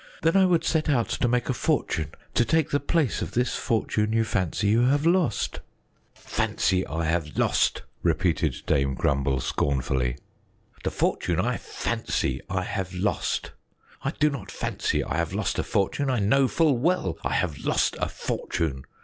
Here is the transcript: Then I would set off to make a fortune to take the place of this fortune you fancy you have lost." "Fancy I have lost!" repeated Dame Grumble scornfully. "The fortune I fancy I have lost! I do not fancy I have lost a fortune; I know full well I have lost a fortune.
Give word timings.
Then 0.23 0.35
I 0.35 0.47
would 0.47 0.63
set 0.63 0.89
off 0.89 1.09
to 1.19 1.27
make 1.27 1.47
a 1.47 1.53
fortune 1.53 2.13
to 2.33 2.43
take 2.43 2.71
the 2.71 2.79
place 2.79 3.21
of 3.21 3.33
this 3.33 3.55
fortune 3.55 4.13
you 4.13 4.23
fancy 4.23 4.65
you 4.69 4.81
have 4.85 5.05
lost." 5.05 5.59
"Fancy 6.15 6.83
I 6.87 7.05
have 7.05 7.37
lost!" 7.37 7.83
repeated 8.01 8.63
Dame 8.65 8.95
Grumble 8.95 9.39
scornfully. 9.41 10.17
"The 10.83 10.89
fortune 10.89 11.39
I 11.39 11.57
fancy 11.57 12.41
I 12.49 12.63
have 12.63 12.95
lost! 12.95 13.51
I 14.01 14.09
do 14.19 14.31
not 14.31 14.49
fancy 14.49 15.03
I 15.03 15.17
have 15.17 15.35
lost 15.35 15.59
a 15.59 15.63
fortune; 15.63 16.09
I 16.09 16.17
know 16.17 16.47
full 16.47 16.79
well 16.79 17.19
I 17.23 17.33
have 17.33 17.59
lost 17.59 17.95
a 17.99 18.09
fortune. 18.09 18.85